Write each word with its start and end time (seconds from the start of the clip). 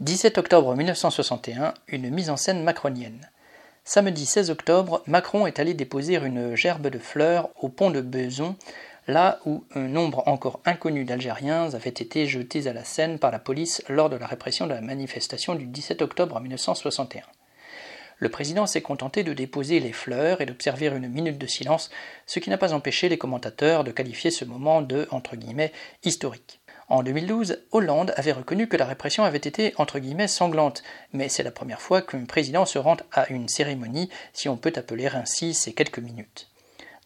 17 0.00 0.38
octobre 0.38 0.74
1961, 0.74 1.74
une 1.88 2.08
mise 2.08 2.30
en 2.30 2.38
scène 2.38 2.62
macronienne. 2.62 3.28
Samedi 3.84 4.24
16 4.24 4.48
octobre, 4.48 5.02
Macron 5.06 5.46
est 5.46 5.58
allé 5.58 5.74
déposer 5.74 6.16
une 6.16 6.54
gerbe 6.56 6.86
de 6.86 6.98
fleurs 6.98 7.50
au 7.60 7.68
pont 7.68 7.90
de 7.90 8.00
Beson, 8.00 8.56
là 9.08 9.40
où 9.44 9.62
un 9.74 9.88
nombre 9.88 10.26
encore 10.26 10.60
inconnu 10.64 11.04
d'Algériens 11.04 11.74
avait 11.74 11.90
été 11.90 12.26
jetés 12.26 12.66
à 12.66 12.72
la 12.72 12.82
Seine 12.82 13.18
par 13.18 13.30
la 13.30 13.38
police 13.38 13.82
lors 13.90 14.08
de 14.08 14.16
la 14.16 14.26
répression 14.26 14.66
de 14.66 14.72
la 14.72 14.80
manifestation 14.80 15.54
du 15.54 15.66
17 15.66 16.00
octobre 16.00 16.40
1961. 16.40 17.20
Le 18.16 18.28
président 18.30 18.66
s'est 18.66 18.80
contenté 18.80 19.22
de 19.22 19.34
déposer 19.34 19.80
les 19.80 19.92
fleurs 19.92 20.40
et 20.40 20.46
d'observer 20.46 20.86
une 20.86 21.10
minute 21.10 21.36
de 21.36 21.46
silence, 21.46 21.90
ce 22.24 22.38
qui 22.38 22.48
n'a 22.48 22.56
pas 22.56 22.72
empêché 22.72 23.10
les 23.10 23.18
commentateurs 23.18 23.84
de 23.84 23.92
qualifier 23.92 24.30
ce 24.30 24.46
moment 24.46 24.80
de 24.80 25.08
entre 25.10 25.36
guillemets 25.36 25.72
historique. 26.04 26.60
En 26.90 27.04
2012, 27.04 27.62
Hollande 27.70 28.12
avait 28.16 28.32
reconnu 28.32 28.66
que 28.66 28.76
la 28.76 28.84
répression 28.84 29.22
avait 29.22 29.38
été 29.38 29.72
entre 29.76 30.00
guillemets 30.00 30.26
sanglante, 30.26 30.82
mais 31.12 31.28
c'est 31.28 31.44
la 31.44 31.52
première 31.52 31.80
fois 31.80 32.02
qu'un 32.02 32.24
président 32.24 32.66
se 32.66 32.80
rend 32.80 32.96
à 33.12 33.30
une 33.30 33.48
cérémonie, 33.48 34.10
si 34.32 34.48
on 34.48 34.56
peut 34.56 34.72
appeler 34.74 35.06
ainsi 35.06 35.54
ces 35.54 35.72
quelques 35.72 36.00
minutes. 36.00 36.48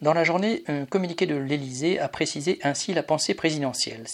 Dans 0.00 0.14
la 0.14 0.24
journée, 0.24 0.64
un 0.68 0.86
communiqué 0.86 1.26
de 1.26 1.36
l'Élysée 1.36 2.00
a 2.00 2.08
précisé 2.08 2.58
ainsi 2.62 2.94
la 2.94 3.02
pensée 3.02 3.34
présidentielle. 3.34 4.04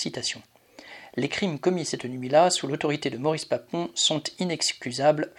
Les 1.16 1.28
crimes 1.28 1.60
commis 1.60 1.84
cette 1.84 2.04
nuit-là 2.04 2.50
sous 2.50 2.66
l'autorité 2.66 3.08
de 3.08 3.18
Maurice 3.18 3.44
Papon 3.44 3.90
sont 3.94 4.24
inexcusables. 4.40 5.30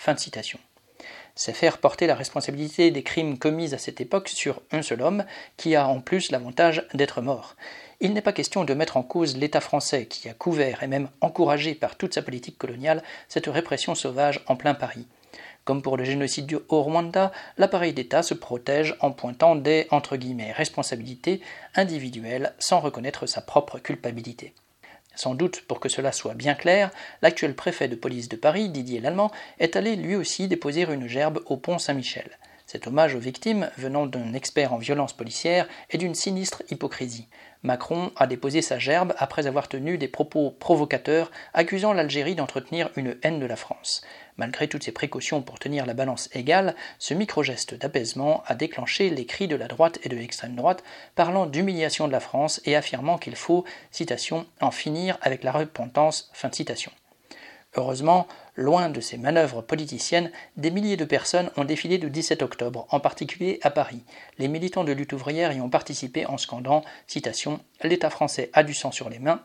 C'est 1.35 1.53
faire 1.53 1.77
porter 1.77 2.07
la 2.07 2.15
responsabilité 2.15 2.91
des 2.91 3.03
crimes 3.03 3.38
commis 3.38 3.73
à 3.73 3.77
cette 3.77 4.01
époque 4.01 4.29
sur 4.29 4.61
un 4.71 4.81
seul 4.81 5.01
homme, 5.01 5.25
qui 5.57 5.75
a 5.75 5.87
en 5.87 6.01
plus 6.01 6.31
l'avantage 6.31 6.85
d'être 6.93 7.21
mort. 7.21 7.55
Il 7.99 8.13
n'est 8.13 8.21
pas 8.21 8.34
question 8.34 8.63
de 8.63 8.73
mettre 8.73 8.97
en 8.97 9.03
cause 9.03 9.37
l'État 9.37 9.61
français 9.61 10.07
qui 10.07 10.27
a 10.27 10.34
couvert 10.34 10.81
et 10.81 10.87
même 10.87 11.09
encouragé 11.21 11.75
par 11.75 11.95
toute 11.95 12.13
sa 12.15 12.21
politique 12.21 12.57
coloniale 12.57 13.03
cette 13.29 13.47
répression 13.47 13.93
sauvage 13.93 14.41
en 14.47 14.55
plein 14.55 14.73
Paris. 14.73 15.05
Comme 15.65 15.84
pour 15.84 15.97
le 15.97 16.03
génocide 16.03 16.59
au 16.70 16.82
Rwanda, 16.82 17.32
l'appareil 17.57 17.93
d'État 17.93 18.23
se 18.23 18.34
protège 18.34 18.95
en 18.99 19.12
pointant 19.12 19.55
des 19.55 19.87
responsabilités 20.55 21.41
individuelles 21.76 22.55
sans 22.57 22.79
reconnaître 22.79 23.27
sa 23.27 23.41
propre 23.41 23.77
culpabilité. 23.77 24.54
Sans 25.15 25.35
doute 25.35 25.62
pour 25.62 25.79
que 25.79 25.90
cela 25.90 26.12
soit 26.12 26.34
bien 26.34 26.55
clair, 26.55 26.90
l'actuel 27.21 27.55
préfet 27.55 27.87
de 27.87 27.95
police 27.95 28.29
de 28.29 28.35
Paris, 28.35 28.70
Didier 28.70 28.99
Lallemand, 28.99 29.31
est 29.59 29.76
allé 29.76 29.95
lui 29.95 30.15
aussi 30.15 30.48
déposer 30.48 30.84
une 30.84 31.07
gerbe 31.07 31.41
au 31.48 31.57
pont 31.57 31.79
Saint-Michel. 31.79 32.37
Cet 32.71 32.87
hommage 32.87 33.15
aux 33.15 33.19
victimes, 33.19 33.69
venant 33.75 34.05
d'un 34.05 34.33
expert 34.33 34.71
en 34.71 34.77
violence 34.77 35.11
policière, 35.11 35.67
est 35.89 35.97
d'une 35.97 36.15
sinistre 36.15 36.63
hypocrisie. 36.71 37.27
Macron 37.63 38.13
a 38.15 38.27
déposé 38.27 38.61
sa 38.61 38.79
gerbe 38.79 39.13
après 39.17 39.45
avoir 39.45 39.67
tenu 39.67 39.97
des 39.97 40.07
propos 40.07 40.51
provocateurs 40.51 41.31
accusant 41.53 41.91
l'Algérie 41.91 42.33
d'entretenir 42.33 42.89
une 42.95 43.17
haine 43.23 43.41
de 43.41 43.45
la 43.45 43.57
France. 43.57 44.03
Malgré 44.37 44.69
toutes 44.69 44.83
ces 44.83 44.93
précautions 44.93 45.41
pour 45.41 45.59
tenir 45.59 45.85
la 45.85 45.93
balance 45.93 46.29
égale, 46.31 46.73
ce 46.97 47.13
micro-geste 47.13 47.73
d'apaisement 47.73 48.41
a 48.47 48.55
déclenché 48.55 49.09
les 49.09 49.25
cris 49.25 49.49
de 49.49 49.57
la 49.57 49.67
droite 49.67 49.99
et 50.03 50.07
de 50.07 50.15
l'extrême 50.15 50.55
droite 50.55 50.81
parlant 51.15 51.47
d'humiliation 51.47 52.07
de 52.07 52.13
la 52.13 52.21
France 52.21 52.61
et 52.63 52.77
affirmant 52.77 53.17
qu'il 53.17 53.35
faut, 53.35 53.65
citation, 53.91 54.45
en 54.61 54.71
finir 54.71 55.17
avec 55.21 55.43
la 55.43 55.51
repentance. 55.51 56.31
Heureusement, 57.77 58.27
loin 58.55 58.89
de 58.89 58.99
ces 58.99 59.17
manœuvres 59.17 59.61
politiciennes, 59.61 60.31
des 60.57 60.71
milliers 60.71 60.97
de 60.97 61.05
personnes 61.05 61.51
ont 61.55 61.63
défilé 61.63 61.97
le 61.97 62.09
17 62.09 62.41
octobre, 62.41 62.85
en 62.89 62.99
particulier 62.99 63.59
à 63.61 63.69
Paris. 63.69 64.03
Les 64.38 64.50
militants 64.50 64.83
de 64.83 64.91
lutte 64.91 65.13
ouvrière 65.13 65.53
y 65.53 65.61
ont 65.61 65.69
participé 65.69 66.25
en 66.25 66.38
scandant 66.38 66.83
citation 67.07 67.61
L'État 67.81 68.09
français 68.09 68.49
a 68.53 68.63
du 68.63 68.73
sang 68.73 68.91
sur 68.91 69.09
les 69.09 69.19
mains, 69.19 69.41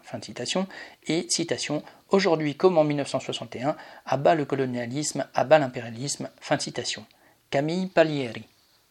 et 1.07 1.27
citation 1.29 1.85
Aujourd'hui 2.11 2.57
comme 2.57 2.79
en 2.79 2.85
1961, 2.85 3.77
à 4.05 4.17
bas 4.17 4.35
le 4.35 4.45
colonialisme, 4.45 5.27
à 5.33 5.45
bas 5.45 5.59
l'impérialisme, 5.59 6.29
fin 6.41 6.57
de. 6.57 7.05
Camille 7.51 7.87
Palieri. 7.87 8.45